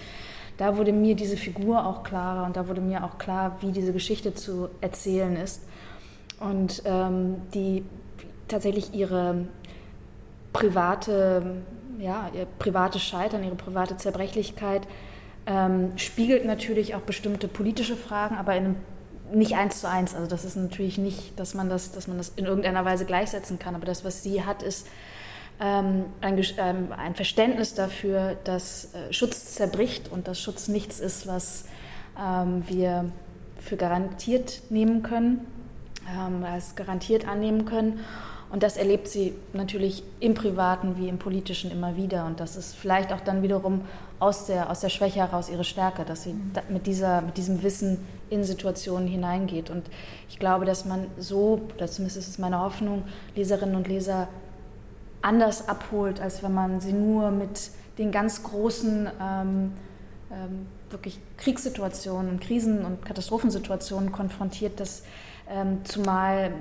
Da 0.56 0.78
wurde 0.78 0.94
mir 0.94 1.16
diese 1.16 1.36
Figur 1.36 1.86
auch 1.86 2.04
klarer 2.04 2.46
und 2.46 2.56
da 2.56 2.70
wurde 2.70 2.80
mir 2.80 3.04
auch 3.04 3.18
klar, 3.18 3.58
wie 3.60 3.74
diese 3.74 3.92
Geschichte 3.92 4.34
zu 4.34 4.70
erzählen 4.80 5.36
ist. 5.36 5.62
Und 6.40 6.84
ähm, 6.86 7.42
die 7.54 7.84
tatsächlich 8.48 8.94
ihre 8.94 9.48
private, 10.54 11.64
ja, 12.00 12.30
ihr 12.34 12.46
privates 12.60 13.04
Scheitern, 13.04 13.44
ihre 13.44 13.56
private 13.56 13.98
Zerbrechlichkeit 13.98 14.88
ähm, 15.46 15.98
spiegelt 15.98 16.46
natürlich 16.46 16.96
auch 16.96 17.02
bestimmte 17.02 17.48
politische 17.48 17.96
Fragen, 17.96 18.36
aber 18.36 18.56
in 18.56 18.66
einem, 18.66 18.76
nicht 19.32 19.56
eins 19.56 19.82
zu 19.82 19.90
eins. 19.90 20.16
Also 20.16 20.28
das 20.28 20.46
ist 20.46 20.56
natürlich 20.56 20.98
nicht, 20.98 21.40
dass 21.40 21.54
man 21.54 21.70
das, 21.70 21.92
dass 21.92 22.08
man 22.08 22.18
das 22.18 22.30
in 22.36 22.46
irgendeiner 22.46 22.86
Weise 22.86 23.06
gleichsetzen 23.06 23.60
kann. 23.60 23.76
Aber 23.76 23.86
das, 23.86 24.06
was 24.06 24.24
sie 24.24 24.44
hat, 24.44 24.64
ist 24.64 24.88
ähm, 25.60 26.06
ein, 26.22 26.44
ähm, 26.58 26.88
ein, 26.96 27.16
Verständnis 27.16 27.74
dafür, 27.74 28.38
dass 28.44 28.94
äh, 28.94 29.12
Schutz 29.12 29.56
zerbricht 29.56 30.12
und 30.12 30.28
dass 30.28 30.40
Schutz 30.40 30.68
nichts 30.68 31.00
ist, 31.00 31.28
was 31.28 31.66
ähm, 32.20 32.64
wir 32.68 33.12
für 33.60 33.78
garantiert 33.78 34.62
nehmen 34.70 35.02
können, 35.02 35.46
ähm, 36.14 36.44
als 36.44 36.76
garantiert 36.76 37.28
annehmen 37.28 37.66
können 37.66 38.00
Und 38.56 38.64
das 38.64 38.78
erlebt 38.78 39.10
sie 39.10 39.34
natürlich 39.52 40.02
im 40.22 40.34
Privaten 40.34 40.96
wie 40.96 41.10
im 41.10 41.20
Politischen 41.20 41.72
immer 41.72 41.98
wieder. 41.98 42.26
Und 42.26 42.40
das 42.40 42.56
ist 42.56 42.74
vielleicht 42.74 43.12
auch 43.12 43.20
dann 43.20 43.42
wiederum 43.42 43.82
aus 44.18 44.46
der, 44.46 44.70
aus 44.70 44.80
der 44.80 44.88
Schwäche 44.88 45.20
heraus 45.20 45.50
ihre 45.50 45.66
Stärke, 45.66 46.06
dass 46.06 46.24
sie 46.24 46.32
mhm. 46.32 46.54
mit, 46.70 46.88
dieser, 46.88 47.22
mit 47.22 47.36
diesem 47.36 47.64
Wissen 47.64 47.98
in 48.30 48.46
Situationen 48.46 49.10
hineingeht. 49.10 49.70
Und 49.70 49.90
ich 50.30 50.40
glaube, 50.40 50.64
dass 50.64 50.86
man 50.86 51.08
so, 51.18 51.64
oder 51.76 51.88
zumindest 51.88 52.16
ist 52.16 52.30
es 52.30 52.38
meine 52.38 52.62
Hoffnung, 52.62 53.04
Leserinnen 53.36 53.76
und 53.76 53.90
Leser 53.90 54.30
anders 55.22 55.68
abholt, 55.68 56.22
als 56.22 56.42
wenn 56.42 56.54
man 56.54 56.80
sie 56.80 56.94
nur 56.94 57.32
mit 57.32 57.72
den 57.98 58.10
ganz 58.14 58.42
großen 58.42 59.10
ähm, 59.22 59.74
ähm, 60.32 60.68
wirklich 60.92 61.20
Kriegssituationen 61.36 62.30
und 62.32 62.40
Krisen- 62.40 62.86
und 62.86 63.04
Katastrophensituationen 63.04 64.14
konfrontiert, 64.14 64.80
dass 64.80 65.04
ähm, 65.50 65.84
zumal 65.84 66.54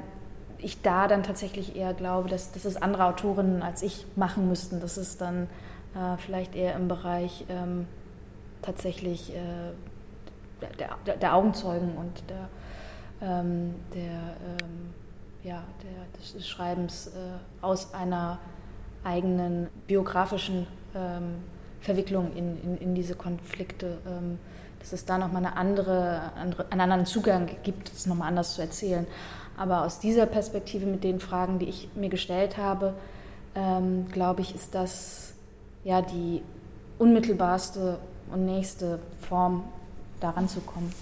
ich 0.64 0.82
da 0.82 1.08
dann 1.08 1.22
tatsächlich 1.22 1.76
eher 1.76 1.94
glaube, 1.94 2.28
dass, 2.28 2.52
dass 2.52 2.64
es 2.64 2.76
andere 2.80 3.04
Autorinnen 3.04 3.62
als 3.62 3.82
ich 3.82 4.06
machen 4.16 4.48
müssten. 4.48 4.80
Das 4.80 4.96
ist 4.96 5.20
dann 5.20 5.48
äh, 5.94 6.16
vielleicht 6.18 6.54
eher 6.54 6.74
im 6.74 6.88
Bereich 6.88 7.44
ähm, 7.48 7.86
tatsächlich 8.62 9.34
äh, 9.34 9.72
der, 10.78 10.96
der, 11.06 11.16
der, 11.16 11.34
Augenzeugen 11.34 11.96
und 11.96 12.22
der, 12.30 12.48
ähm, 13.20 13.74
der, 13.94 14.02
ähm, 14.02 14.94
ja, 15.42 15.62
der, 15.82 16.20
des 16.34 16.48
Schreibens 16.48 17.08
äh, 17.08 17.10
aus 17.60 17.92
einer 17.92 18.38
eigenen 19.04 19.68
biografischen 19.86 20.66
ähm, 20.94 21.42
Verwicklung 21.82 22.32
in, 22.34 22.58
in, 22.62 22.78
in, 22.78 22.94
diese 22.94 23.14
Konflikte, 23.14 23.98
ähm, 24.06 24.38
dass 24.84 24.92
es 24.92 25.06
da 25.06 25.16
nochmal 25.16 25.46
eine 25.46 25.56
andere, 25.56 26.32
andere, 26.38 26.70
einen 26.70 26.80
anderen 26.82 27.06
Zugang 27.06 27.48
gibt, 27.62 27.90
es 27.90 28.04
nochmal 28.04 28.28
anders 28.28 28.54
zu 28.54 28.60
erzählen. 28.60 29.06
Aber 29.56 29.82
aus 29.82 29.98
dieser 29.98 30.26
Perspektive 30.26 30.84
mit 30.84 31.02
den 31.04 31.20
Fragen, 31.20 31.58
die 31.58 31.70
ich 31.70 31.88
mir 31.94 32.10
gestellt 32.10 32.58
habe, 32.58 32.92
ähm, 33.54 34.08
glaube 34.12 34.42
ich, 34.42 34.54
ist 34.54 34.74
das 34.74 35.32
ja 35.84 36.02
die 36.02 36.42
unmittelbarste 36.98 37.98
und 38.30 38.44
nächste 38.44 38.98
Form, 39.26 39.64
daran 40.20 40.48
zu 40.48 40.60
kommen. 40.60 40.92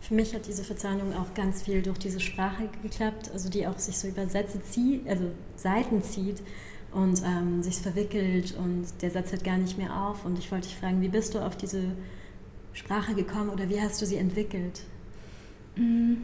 Für 0.00 0.14
mich 0.14 0.34
hat 0.34 0.46
diese 0.46 0.64
Verzahnung 0.64 1.14
auch 1.14 1.32
ganz 1.34 1.62
viel 1.62 1.82
durch 1.82 1.98
diese 1.98 2.20
Sprache 2.20 2.68
geklappt, 2.82 3.30
also 3.32 3.48
die 3.48 3.68
auch 3.68 3.78
sich 3.78 3.98
so 3.98 4.08
über 4.08 4.26
zieht, 4.28 5.08
also 5.08 5.30
Seiten 5.56 6.02
zieht 6.02 6.42
und 6.96 7.22
ähm, 7.24 7.62
sich 7.62 7.76
verwickelt 7.76 8.54
und 8.56 8.86
der 9.02 9.10
Satz 9.10 9.30
hört 9.30 9.44
gar 9.44 9.58
nicht 9.58 9.76
mehr 9.76 9.94
auf. 9.94 10.24
Und 10.24 10.38
ich 10.38 10.50
wollte 10.50 10.66
dich 10.66 10.76
fragen, 10.76 11.02
wie 11.02 11.08
bist 11.08 11.34
du 11.34 11.40
auf 11.40 11.54
diese 11.54 11.82
Sprache 12.72 13.14
gekommen 13.14 13.50
oder 13.50 13.68
wie 13.68 13.80
hast 13.80 14.00
du 14.00 14.06
sie 14.06 14.16
entwickelt? 14.16 14.80
Mhm. 15.76 16.22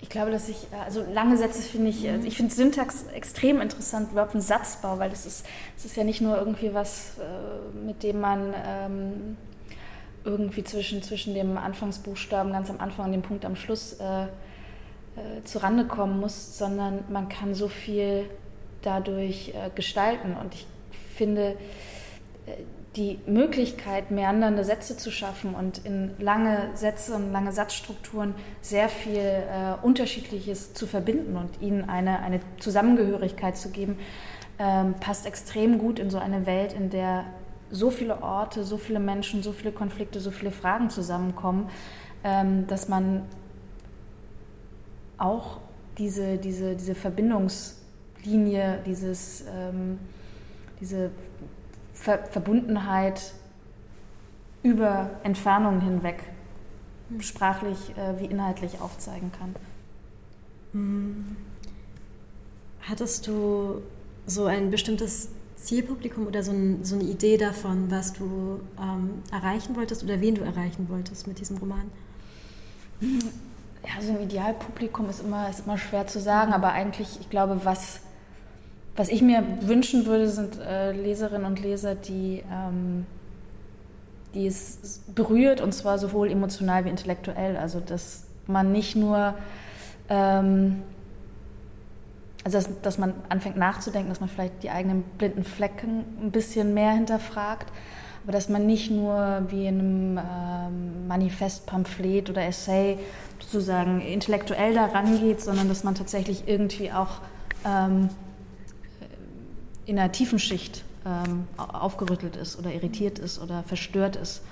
Ich 0.00 0.08
glaube, 0.08 0.30
dass 0.30 0.48
ich, 0.48 0.68
äh, 0.72 0.76
also 0.84 1.04
lange 1.12 1.36
Sätze 1.36 1.60
finde 1.60 1.90
ich, 1.90 2.04
mhm. 2.04 2.24
ich 2.24 2.38
finde 2.38 2.54
Syntax 2.54 3.04
extrem 3.12 3.60
interessant, 3.60 4.12
überhaupt 4.12 4.34
ein 4.34 4.40
Satzbau, 4.40 4.98
weil 4.98 5.10
das 5.10 5.26
ist, 5.26 5.44
das 5.74 5.84
ist 5.84 5.96
ja 5.96 6.04
nicht 6.04 6.22
nur 6.22 6.38
irgendwie 6.38 6.72
was, 6.72 7.18
äh, 7.18 7.86
mit 7.86 8.02
dem 8.02 8.20
man 8.20 8.54
ähm, 8.64 9.36
irgendwie 10.24 10.64
zwischen, 10.64 11.02
zwischen 11.02 11.34
dem 11.34 11.58
Anfangsbuchstaben 11.58 12.50
ganz 12.50 12.70
am 12.70 12.80
Anfang 12.80 13.06
und 13.06 13.12
dem 13.12 13.22
Punkt 13.22 13.44
am 13.44 13.56
Schluss 13.56 13.94
äh, 13.94 14.26
äh, 15.16 15.42
zurande 15.44 15.86
kommen 15.86 16.20
muss, 16.20 16.58
sondern 16.58 17.04
man 17.08 17.28
kann 17.28 17.54
so 17.54 17.68
viel 17.68 18.28
dadurch 18.82 19.54
äh, 19.54 19.70
gestalten. 19.74 20.36
Und 20.40 20.54
ich 20.54 20.66
finde, 21.14 21.56
äh, 22.46 22.52
die 22.96 23.18
Möglichkeit, 23.26 24.10
meandernde 24.10 24.64
Sätze 24.64 24.96
zu 24.96 25.10
schaffen 25.10 25.54
und 25.54 25.84
in 25.84 26.12
lange 26.18 26.70
Sätze 26.74 27.14
und 27.14 27.30
lange 27.30 27.52
Satzstrukturen 27.52 28.34
sehr 28.62 28.88
viel 28.88 29.18
äh, 29.18 29.74
Unterschiedliches 29.82 30.72
zu 30.72 30.86
verbinden 30.86 31.36
und 31.36 31.60
ihnen 31.60 31.88
eine, 31.88 32.20
eine 32.20 32.40
Zusammengehörigkeit 32.58 33.56
zu 33.56 33.68
geben, 33.68 33.98
ähm, 34.58 34.94
passt 34.98 35.26
extrem 35.26 35.78
gut 35.78 35.98
in 35.98 36.08
so 36.08 36.18
eine 36.18 36.46
Welt, 36.46 36.72
in 36.72 36.88
der 36.88 37.24
so 37.70 37.90
viele 37.90 38.22
Orte, 38.22 38.64
so 38.64 38.78
viele 38.78 39.00
Menschen, 39.00 39.42
so 39.42 39.52
viele 39.52 39.72
Konflikte, 39.72 40.18
so 40.20 40.30
viele 40.30 40.50
Fragen 40.50 40.88
zusammenkommen, 40.88 41.68
ähm, 42.24 42.66
dass 42.66 42.88
man 42.88 43.22
auch 45.18 45.60
diese, 45.98 46.36
diese, 46.38 46.76
diese 46.76 46.94
Verbindungslinie, 46.94 48.80
dieses, 48.84 49.44
ähm, 49.54 49.98
diese 50.80 51.10
Ver 51.94 52.18
Verbundenheit 52.30 53.32
über 54.62 55.10
Entfernungen 55.22 55.80
hinweg 55.80 56.22
sprachlich 57.20 57.96
äh, 57.96 58.20
wie 58.20 58.26
inhaltlich 58.26 58.80
aufzeigen 58.80 59.30
kann. 59.32 59.54
Hm. 60.72 61.36
Hattest 62.82 63.26
du 63.26 63.82
so 64.26 64.44
ein 64.44 64.70
bestimmtes 64.70 65.28
Zielpublikum 65.56 66.26
oder 66.26 66.42
so, 66.42 66.52
ein, 66.52 66.84
so 66.84 66.96
eine 66.96 67.04
Idee 67.04 67.38
davon, 67.38 67.90
was 67.90 68.12
du 68.12 68.60
ähm, 68.78 69.22
erreichen 69.32 69.74
wolltest 69.76 70.04
oder 70.04 70.20
wen 70.20 70.34
du 70.34 70.42
erreichen 70.42 70.88
wolltest 70.88 71.26
mit 71.26 71.40
diesem 71.40 71.56
Roman? 71.56 71.90
Ja, 73.86 74.02
so 74.02 74.12
ein 74.12 74.20
Idealpublikum 74.20 75.08
ist 75.08 75.20
immer, 75.20 75.48
ist 75.48 75.64
immer 75.64 75.78
schwer 75.78 76.06
zu 76.06 76.20
sagen, 76.20 76.52
aber 76.52 76.72
eigentlich, 76.72 77.20
ich 77.20 77.30
glaube, 77.30 77.64
was 77.64 78.00
was 78.96 79.10
ich 79.10 79.20
mir 79.22 79.44
wünschen 79.60 80.06
würde, 80.06 80.28
sind 80.28 80.58
äh, 80.58 80.92
Leserinnen 80.92 81.46
und 81.46 81.60
Leser, 81.60 81.94
die, 81.94 82.42
ähm, 82.50 83.06
die 84.34 84.46
es 84.46 85.02
berührt, 85.14 85.60
und 85.60 85.72
zwar 85.72 85.98
sowohl 85.98 86.30
emotional 86.30 86.84
wie 86.86 86.88
intellektuell. 86.88 87.56
Also, 87.56 87.80
dass 87.80 88.24
man 88.46 88.72
nicht 88.72 88.96
nur, 88.96 89.34
ähm, 90.08 90.82
also 92.42 92.58
dass, 92.58 92.80
dass 92.80 92.98
man 92.98 93.12
anfängt 93.28 93.56
nachzudenken, 93.56 94.08
dass 94.08 94.20
man 94.20 94.30
vielleicht 94.30 94.62
die 94.62 94.70
eigenen 94.70 95.02
blinden 95.18 95.44
Flecken 95.44 96.04
ein 96.22 96.30
bisschen 96.30 96.72
mehr 96.72 96.92
hinterfragt, 96.92 97.70
aber 98.26 98.32
dass 98.32 98.48
man 98.48 98.66
nicht 98.66 98.90
nur 98.90 99.44
wie 99.50 99.66
in 99.66 99.78
einem 99.78 100.18
ähm, 100.18 101.06
Manifest, 101.06 101.64
Pamphlet 101.64 102.28
oder 102.28 102.44
Essay 102.44 102.98
sozusagen 103.38 104.00
intellektuell 104.00 104.74
da 104.74 104.86
rangeht, 104.86 105.40
sondern 105.40 105.68
dass 105.68 105.84
man 105.84 105.94
tatsächlich 105.94 106.42
irgendwie 106.48 106.90
auch 106.90 107.20
ähm, 107.64 108.08
in 109.84 109.96
einer 109.96 110.10
tiefen 110.10 110.40
Schicht 110.40 110.82
ähm, 111.06 111.46
aufgerüttelt 111.56 112.34
ist 112.34 112.58
oder 112.58 112.72
irritiert 112.72 113.20
ist 113.20 113.40
oder 113.40 113.62
verstört 113.62 114.16
ist. 114.16 114.42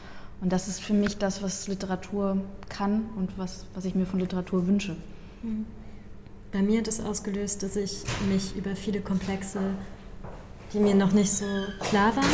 Und 0.40 0.52
das 0.52 0.68
ist 0.68 0.80
für 0.80 0.94
mich 0.94 1.18
das, 1.18 1.42
was 1.42 1.66
Literatur 1.66 2.38
kann 2.68 3.06
und 3.16 3.36
was, 3.38 3.66
was 3.74 3.84
ich 3.86 3.96
mir 3.96 4.06
von 4.06 4.20
Literatur 4.20 4.68
wünsche. 4.68 4.94
Hm. 5.42 5.66
Bei 6.52 6.62
mir 6.62 6.78
hat 6.78 6.86
es 6.86 7.00
ausgelöst, 7.00 7.64
dass 7.64 7.74
ich 7.74 8.04
mich 8.28 8.54
über 8.54 8.76
viele 8.76 9.00
Komplexe, 9.00 9.58
die 10.72 10.78
mir 10.78 10.94
noch 10.94 11.10
nicht 11.10 11.32
so 11.32 11.46
klar 11.80 12.14
waren, 12.14 12.24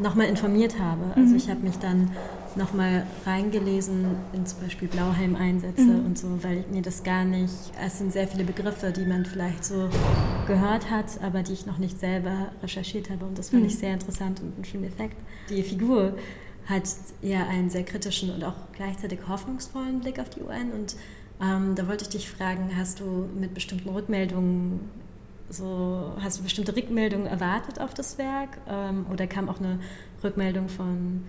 nochmal 0.00 0.26
informiert 0.26 0.78
habe. 0.78 1.04
Also 1.14 1.30
mhm. 1.30 1.36
ich 1.36 1.48
habe 1.48 1.60
mich 1.60 1.76
dann 1.78 2.10
nochmal 2.56 3.06
reingelesen 3.26 4.16
in 4.32 4.44
zum 4.44 4.60
Beispiel 4.60 4.88
Blauhelm-Einsätze 4.88 5.82
mhm. 5.82 6.06
und 6.06 6.18
so, 6.18 6.42
weil 6.42 6.64
mir 6.72 6.82
das 6.82 7.02
gar 7.02 7.24
nicht, 7.24 7.54
es 7.84 7.98
sind 7.98 8.12
sehr 8.12 8.26
viele 8.26 8.44
Begriffe, 8.44 8.90
die 8.90 9.04
man 9.04 9.24
vielleicht 9.24 9.64
so 9.64 9.88
gehört 10.46 10.90
hat, 10.90 11.22
aber 11.22 11.42
die 11.42 11.52
ich 11.52 11.66
noch 11.66 11.78
nicht 11.78 12.00
selber 12.00 12.50
recherchiert 12.62 13.10
habe 13.10 13.24
und 13.24 13.38
das 13.38 13.50
fand 13.50 13.62
mhm. 13.62 13.68
ich 13.68 13.78
sehr 13.78 13.92
interessant 13.92 14.40
und 14.40 14.54
einen 14.56 14.64
schönen 14.64 14.84
Effekt. 14.84 15.16
Die 15.48 15.62
Figur 15.62 16.14
hat 16.66 16.82
eher 17.22 17.48
einen 17.48 17.70
sehr 17.70 17.84
kritischen 17.84 18.30
und 18.30 18.44
auch 18.44 18.54
gleichzeitig 18.72 19.20
hoffnungsvollen 19.28 20.00
Blick 20.00 20.18
auf 20.18 20.30
die 20.30 20.40
UN 20.42 20.72
und 20.72 20.96
ähm, 21.40 21.74
da 21.74 21.88
wollte 21.88 22.04
ich 22.04 22.10
dich 22.10 22.28
fragen, 22.28 22.70
hast 22.76 23.00
du 23.00 23.28
mit 23.38 23.54
bestimmten 23.54 23.88
Rückmeldungen 23.88 24.80
so, 25.50 26.12
hast 26.20 26.38
du 26.38 26.42
bestimmte 26.44 26.74
Rückmeldungen 26.74 27.26
erwartet 27.26 27.80
auf 27.80 27.92
das 27.92 28.18
Werk 28.18 28.58
ähm, 28.68 29.06
oder 29.12 29.26
kam 29.26 29.48
auch 29.48 29.58
eine 29.58 29.80
Rückmeldung 30.22 30.68
von 30.68 31.24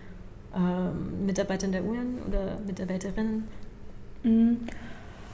ähm, 0.56 1.26
Mitarbeitern 1.26 1.72
der 1.72 1.84
UN 1.84 2.20
oder 2.28 2.60
Mitarbeiterinnen? 2.66 3.48
Mhm. 4.24 4.60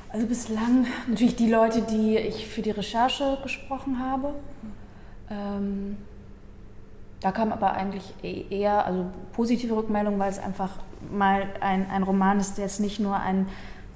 Also 0.09 0.25
bislang 0.25 0.87
natürlich 1.07 1.35
die 1.35 1.51
Leute, 1.51 1.81
die 1.81 2.17
ich 2.17 2.47
für 2.47 2.61
die 2.61 2.71
Recherche 2.71 3.37
gesprochen 3.43 3.99
habe. 3.99 4.33
Ähm, 5.29 5.97
da 7.19 7.31
kam 7.31 7.51
aber 7.51 7.73
eigentlich 7.73 8.13
e-, 8.23 8.45
eher 8.49 8.85
also 8.85 9.07
positive 9.33 9.75
Rückmeldungen, 9.75 10.19
weil 10.19 10.29
es 10.29 10.39
einfach 10.39 10.71
mal 11.11 11.47
ein, 11.59 11.89
ein 11.89 12.03
Roman 12.03 12.39
ist, 12.39 12.57
der 12.57 12.65
jetzt 12.65 12.79
nicht 12.79 12.99
nur 12.99 13.17
ein 13.17 13.47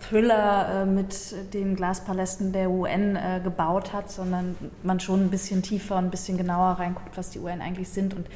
Thriller 0.10 0.82
äh, 0.82 0.86
mit 0.86 1.54
den 1.54 1.76
Glaspalästen 1.76 2.52
der 2.52 2.70
UN 2.70 3.16
äh, 3.16 3.40
gebaut 3.44 3.94
hat, 3.94 4.12
sondern 4.12 4.56
man 4.84 5.00
schon 5.00 5.22
ein 5.26 5.30
bisschen 5.30 5.62
tiefer 5.62 5.98
und 5.98 6.06
ein 6.06 6.12
bisschen 6.12 6.38
genauer 6.38 6.74
reinguckt, 6.74 7.18
was 7.18 7.30
die 7.30 7.40
UN 7.40 7.62
eigentlich 7.62 7.90
sind 7.90 8.14
und 8.14 8.28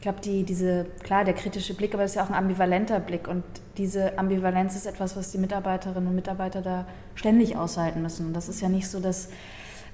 ich 0.00 0.02
glaube, 0.02 0.22
die, 0.22 0.44
diese, 0.44 0.86
klar, 1.02 1.24
der 1.26 1.34
kritische 1.34 1.74
Blick, 1.74 1.92
aber 1.92 2.04
es 2.04 2.12
ist 2.12 2.14
ja 2.14 2.24
auch 2.24 2.30
ein 2.30 2.34
ambivalenter 2.34 3.00
Blick. 3.00 3.28
Und 3.28 3.44
diese 3.76 4.18
Ambivalenz 4.18 4.74
ist 4.74 4.86
etwas, 4.86 5.14
was 5.14 5.30
die 5.30 5.36
Mitarbeiterinnen 5.36 6.08
und 6.08 6.14
Mitarbeiter 6.14 6.62
da 6.62 6.86
ständig 7.14 7.58
aushalten 7.58 8.00
müssen. 8.00 8.28
Und 8.28 8.32
das 8.32 8.48
ist 8.48 8.62
ja 8.62 8.70
nicht 8.70 8.88
so, 8.88 8.98
dass 8.98 9.28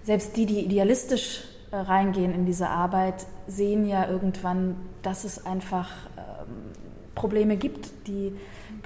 selbst 0.05 0.37
die, 0.37 0.47
die 0.47 0.61
idealistisch 0.61 1.43
äh, 1.73 1.77
reingehen 1.77 2.33
in 2.33 2.47
diese 2.47 2.69
Arbeit, 2.69 3.27
sehen 3.49 3.85
ja 3.85 4.09
irgendwann, 4.09 4.77
dass 5.03 5.25
es 5.25 5.45
einfach 5.45 5.91
ähm, 6.17 6.55
Probleme 7.17 7.57
gibt, 7.57 7.91
die 8.07 8.33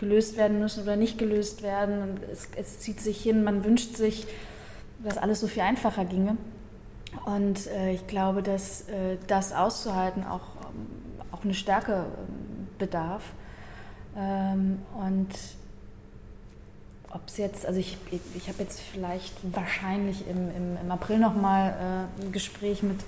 gelöst 0.00 0.36
werden 0.36 0.58
müssen 0.58 0.82
oder 0.82 0.96
nicht 0.96 1.16
gelöst 1.18 1.62
werden. 1.62 2.02
Und 2.02 2.20
es, 2.32 2.48
es 2.56 2.80
zieht 2.80 3.00
sich 3.00 3.22
hin, 3.22 3.44
man 3.44 3.64
wünscht 3.64 3.96
sich 3.96 4.26
dass 5.02 5.18
alles 5.18 5.40
so 5.40 5.46
viel 5.46 5.62
einfacher 5.62 6.04
ginge. 6.04 6.36
Und 7.24 7.66
äh, 7.68 7.92
ich 7.92 8.06
glaube, 8.06 8.42
dass 8.42 8.82
äh, 8.82 9.16
das 9.26 9.52
auszuhalten 9.52 10.24
auch, 10.24 10.56
ähm, 10.62 10.86
auch 11.32 11.44
eine 11.44 11.54
Stärke 11.54 12.06
ähm, 12.06 12.68
bedarf. 12.78 13.22
Ähm, 14.16 14.80
und 14.96 15.28
ob 17.10 17.26
es 17.26 17.36
jetzt, 17.38 17.66
also 17.66 17.80
ich, 17.80 17.96
ich, 18.12 18.20
ich 18.36 18.48
habe 18.48 18.62
jetzt 18.62 18.80
vielleicht 18.80 19.34
wahrscheinlich 19.54 20.28
im, 20.28 20.50
im, 20.54 20.76
im 20.80 20.90
April 20.90 21.18
nochmal 21.18 22.08
äh, 22.20 22.24
ein 22.24 22.32
Gespräch 22.32 22.82
mit, 22.84 23.00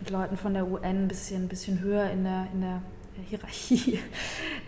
mit 0.00 0.08
Leuten 0.08 0.38
von 0.38 0.54
der 0.54 0.66
UN 0.66 1.04
ein 1.04 1.08
bisschen, 1.08 1.48
bisschen 1.48 1.80
höher 1.80 2.08
in 2.10 2.24
der, 2.24 2.46
in 2.54 2.60
der 2.62 2.82
Hierarchie. 3.28 3.98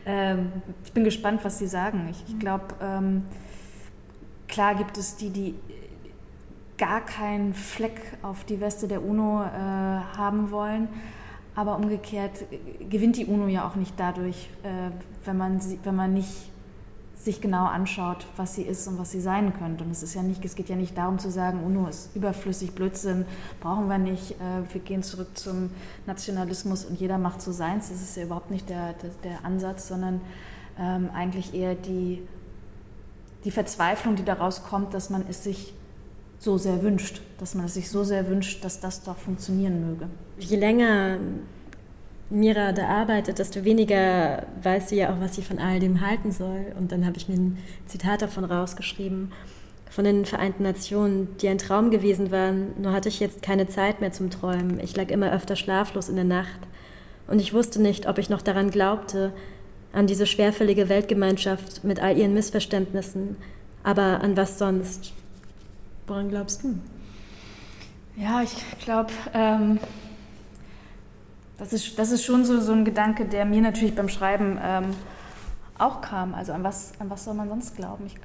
Ähm, 0.06 0.52
ich 0.84 0.92
bin 0.92 1.04
gespannt, 1.04 1.44
was 1.44 1.58
sie 1.58 1.66
sagen. 1.66 2.08
Ich, 2.10 2.24
ich 2.28 2.38
glaube, 2.38 2.66
ähm, 2.80 3.24
klar 4.48 4.74
gibt 4.74 4.98
es 4.98 5.16
die, 5.16 5.30
die 5.30 5.54
gar 6.78 7.00
keinen 7.00 7.54
Fleck 7.54 8.00
auf 8.22 8.44
die 8.44 8.60
Weste 8.60 8.88
der 8.88 9.04
UNO 9.04 9.42
äh, 9.42 9.46
haben 9.46 10.50
wollen. 10.50 10.88
Aber 11.54 11.76
umgekehrt 11.76 12.44
gewinnt 12.88 13.16
die 13.16 13.26
UNO 13.26 13.46
ja 13.46 13.68
auch 13.68 13.76
nicht 13.76 13.94
dadurch, 13.98 14.48
äh, 14.62 14.90
wenn, 15.24 15.36
man 15.36 15.60
sie, 15.60 15.78
wenn 15.84 15.94
man 15.94 16.14
nicht 16.14 16.50
sich 17.22 17.40
genau 17.40 17.66
anschaut, 17.66 18.26
was 18.36 18.56
sie 18.56 18.62
ist 18.62 18.88
und 18.88 18.98
was 18.98 19.12
sie 19.12 19.20
sein 19.20 19.52
könnte. 19.56 19.84
Und 19.84 19.92
es 19.92 20.02
ist 20.02 20.14
ja 20.14 20.22
nicht, 20.22 20.44
es 20.44 20.56
geht 20.56 20.68
ja 20.68 20.74
nicht 20.74 20.98
darum 20.98 21.20
zu 21.20 21.30
sagen, 21.30 21.62
UNO 21.64 21.86
ist 21.86 22.14
überflüssig, 22.16 22.72
Blödsinn, 22.72 23.26
brauchen 23.60 23.88
wir 23.88 23.98
nicht, 23.98 24.32
äh, 24.32 24.72
wir 24.72 24.80
gehen 24.80 25.04
zurück 25.04 25.28
zum 25.34 25.70
Nationalismus 26.06 26.84
und 26.84 26.98
jeder 26.98 27.18
macht 27.18 27.40
so 27.40 27.52
seins. 27.52 27.90
Das 27.90 28.02
ist 28.02 28.16
ja 28.16 28.24
überhaupt 28.24 28.50
nicht 28.50 28.68
der, 28.68 28.94
der, 28.94 29.10
der 29.22 29.44
Ansatz, 29.44 29.86
sondern 29.86 30.20
ähm, 30.78 31.10
eigentlich 31.14 31.54
eher 31.54 31.76
die, 31.76 32.26
die 33.44 33.52
Verzweiflung, 33.52 34.16
die 34.16 34.24
daraus 34.24 34.64
kommt, 34.64 34.92
dass 34.92 35.08
man 35.08 35.24
es 35.28 35.44
sich 35.44 35.74
so 36.40 36.58
sehr 36.58 36.82
wünscht, 36.82 37.22
dass 37.38 37.54
man 37.54 37.66
es 37.66 37.74
sich 37.74 37.88
so 37.88 38.02
sehr 38.02 38.28
wünscht, 38.28 38.64
dass 38.64 38.80
das 38.80 39.04
doch 39.04 39.16
funktionieren 39.16 39.86
möge. 39.86 40.08
Je 40.40 40.56
länger 40.56 41.18
Mira 42.32 42.72
da 42.72 42.86
arbeitet, 42.88 43.38
desto 43.38 43.62
weniger 43.64 44.46
weiß 44.62 44.88
sie 44.88 44.96
ja 44.96 45.12
auch, 45.12 45.20
was 45.20 45.34
sie 45.34 45.42
von 45.42 45.58
all 45.58 45.80
dem 45.80 46.00
halten 46.00 46.32
soll. 46.32 46.72
Und 46.78 46.90
dann 46.90 47.04
habe 47.04 47.18
ich 47.18 47.28
mir 47.28 47.34
ein 47.34 47.58
Zitat 47.86 48.22
davon 48.22 48.44
rausgeschrieben, 48.44 49.32
von 49.90 50.04
den 50.04 50.24
Vereinten 50.24 50.62
Nationen, 50.62 51.36
die 51.42 51.48
ein 51.48 51.58
Traum 51.58 51.90
gewesen 51.90 52.30
waren, 52.30 52.72
nur 52.80 52.92
hatte 52.92 53.10
ich 53.10 53.20
jetzt 53.20 53.42
keine 53.42 53.68
Zeit 53.68 54.00
mehr 54.00 54.12
zum 54.12 54.30
Träumen. 54.30 54.80
Ich 54.80 54.96
lag 54.96 55.10
immer 55.10 55.30
öfter 55.30 55.56
schlaflos 55.56 56.08
in 56.08 56.16
der 56.16 56.24
Nacht. 56.24 56.60
Und 57.26 57.38
ich 57.38 57.52
wusste 57.52 57.82
nicht, 57.82 58.08
ob 58.08 58.16
ich 58.16 58.30
noch 58.30 58.40
daran 58.40 58.70
glaubte, 58.70 59.34
an 59.92 60.06
diese 60.06 60.26
schwerfällige 60.26 60.88
Weltgemeinschaft 60.88 61.84
mit 61.84 62.00
all 62.00 62.16
ihren 62.16 62.32
Missverständnissen. 62.32 63.36
Aber 63.82 64.22
an 64.22 64.38
was 64.38 64.58
sonst? 64.58 65.12
Woran 66.06 66.30
glaubst 66.30 66.64
du? 66.64 66.78
Ja, 68.16 68.42
ich 68.42 68.54
glaube, 68.82 69.12
ähm, 69.34 69.78
das, 71.62 71.72
ist, 71.72 71.96
das 71.96 72.10
ist 72.10 72.24
schon 72.24 72.44
so, 72.44 72.60
so 72.60 72.72
ein 72.72 72.84
Gedanke, 72.84 73.24
der 73.24 73.44
mir 73.44 73.62
natürlich 73.62 73.94
beim 73.94 74.08
Schreiben 74.08 74.58
ähm, 74.60 74.86
auch 75.78 76.00
kam. 76.00 76.34
Also 76.34 76.52
an 76.52 76.64
was, 76.64 76.92
an 76.98 77.08
was 77.08 77.24
soll 77.24 77.34
man 77.34 77.48
sonst 77.48 77.76
glauben? 77.76 78.06
Ich, 78.06 78.16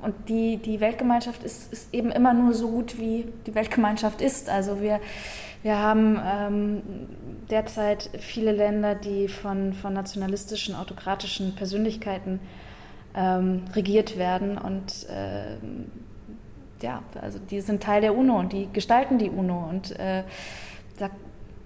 und 0.00 0.14
die, 0.30 0.56
die 0.56 0.80
Weltgemeinschaft 0.80 1.42
ist, 1.42 1.70
ist 1.70 1.92
eben 1.92 2.10
immer 2.10 2.32
nur 2.32 2.54
so 2.54 2.70
gut, 2.70 2.98
wie 2.98 3.26
die 3.46 3.54
Weltgemeinschaft 3.54 4.22
ist. 4.22 4.48
Also 4.48 4.80
wir, 4.80 5.00
wir 5.62 5.78
haben 5.78 6.18
ähm, 6.24 6.82
derzeit 7.50 8.08
viele 8.18 8.52
Länder, 8.52 8.94
die 8.94 9.28
von, 9.28 9.74
von 9.74 9.92
nationalistischen, 9.92 10.74
autokratischen 10.74 11.54
Persönlichkeiten 11.54 12.40
ähm, 13.14 13.64
regiert 13.74 14.16
werden 14.16 14.56
und 14.56 15.06
äh, 15.10 15.56
ja, 16.82 17.02
also 17.20 17.38
die 17.38 17.60
sind 17.60 17.82
Teil 17.82 18.00
der 18.00 18.16
UNO 18.16 18.38
und 18.38 18.52
die 18.54 18.68
gestalten 18.72 19.18
die 19.18 19.28
UNO. 19.28 19.66
Und 19.68 19.98
äh, 19.98 20.24
da, 20.98 21.10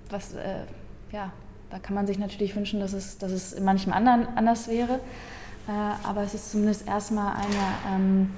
was, 0.08 0.34
äh, 0.34 0.64
ja, 1.12 1.32
da 1.70 1.78
kann 1.78 1.94
man 1.94 2.06
sich 2.06 2.18
natürlich 2.18 2.54
wünschen, 2.56 2.80
dass 2.80 2.92
es, 2.92 3.18
dass 3.18 3.32
es 3.32 3.52
in 3.52 3.64
manchem 3.64 3.92
anderen 3.92 4.26
anders 4.36 4.68
wäre. 4.68 5.00
Äh, 5.68 6.06
aber 6.06 6.22
es 6.22 6.34
ist 6.34 6.50
zumindest 6.50 6.86
erstmal 6.86 7.34
eine, 7.34 7.94
ähm, 7.94 8.30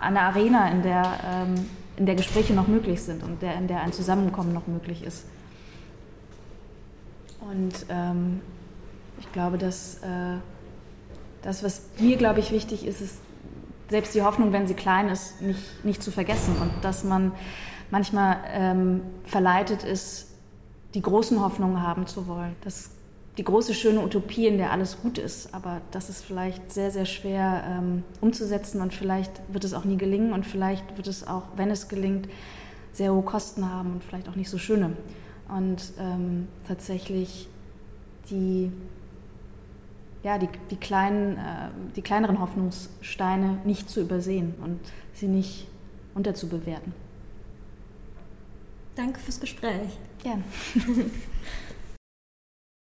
eine 0.00 0.20
Arena, 0.20 0.70
in 0.70 0.82
der, 0.82 1.04
ähm, 1.24 1.68
in 1.96 2.06
der 2.06 2.14
Gespräche 2.14 2.54
noch 2.54 2.68
möglich 2.68 3.02
sind 3.02 3.22
und 3.22 3.42
der, 3.42 3.54
in 3.56 3.68
der 3.68 3.82
ein 3.82 3.92
Zusammenkommen 3.92 4.52
noch 4.52 4.66
möglich 4.66 5.02
ist. 5.04 5.24
Und 7.40 7.86
ähm, 7.88 8.40
ich 9.20 9.30
glaube, 9.32 9.58
dass 9.58 9.96
äh, 9.96 10.38
das, 11.42 11.62
was 11.62 11.82
mir, 11.98 12.16
glaube 12.16 12.40
ich, 12.40 12.52
wichtig 12.52 12.86
ist, 12.86 13.00
ist 13.00 13.20
selbst 13.88 14.14
die 14.14 14.22
Hoffnung, 14.22 14.52
wenn 14.52 14.66
sie 14.66 14.74
klein 14.74 15.08
ist, 15.08 15.42
nicht, 15.42 15.84
nicht 15.84 16.02
zu 16.02 16.10
vergessen 16.10 16.56
und 16.56 16.72
dass 16.82 17.04
man 17.04 17.32
manchmal 17.90 18.38
ähm, 18.52 19.02
verleitet 19.24 19.82
ist, 19.84 20.31
die 20.94 21.02
großen 21.02 21.40
Hoffnungen 21.40 21.82
haben 21.82 22.06
zu 22.06 22.26
wollen. 22.26 22.54
Das 22.62 22.90
die 23.38 23.44
große 23.44 23.72
schöne 23.72 24.00
Utopie, 24.00 24.46
in 24.46 24.58
der 24.58 24.72
alles 24.72 25.00
gut 25.00 25.16
ist, 25.16 25.54
aber 25.54 25.80
das 25.90 26.10
ist 26.10 26.22
vielleicht 26.22 26.70
sehr, 26.70 26.90
sehr 26.90 27.06
schwer 27.06 27.64
ähm, 27.66 28.02
umzusetzen 28.20 28.82
und 28.82 28.92
vielleicht 28.92 29.40
wird 29.50 29.64
es 29.64 29.72
auch 29.72 29.84
nie 29.84 29.96
gelingen 29.96 30.34
und 30.34 30.44
vielleicht 30.44 30.98
wird 30.98 31.06
es 31.06 31.26
auch, 31.26 31.44
wenn 31.56 31.70
es 31.70 31.88
gelingt, 31.88 32.28
sehr 32.92 33.14
hohe 33.14 33.22
Kosten 33.22 33.70
haben 33.70 33.92
und 33.92 34.04
vielleicht 34.04 34.28
auch 34.28 34.36
nicht 34.36 34.50
so 34.50 34.58
schöne. 34.58 34.96
Und 35.48 35.94
ähm, 35.98 36.48
tatsächlich 36.68 37.48
die 38.28 38.70
ja, 40.22 40.38
die, 40.38 40.48
die, 40.70 40.76
kleinen, 40.76 41.36
äh, 41.36 41.70
die 41.96 42.02
kleineren 42.02 42.38
Hoffnungssteine 42.38 43.58
nicht 43.64 43.90
zu 43.90 44.00
übersehen 44.00 44.54
und 44.62 44.78
sie 45.12 45.26
nicht 45.26 45.66
unterzubewerten. 46.14 46.92
Danke 48.94 49.20
fürs 49.20 49.40
Gespräch. 49.40 49.98
Gern. 50.22 50.44